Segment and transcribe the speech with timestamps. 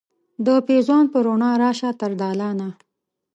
[0.45, 2.69] د پیزوان په روڼا راشه تر دالانه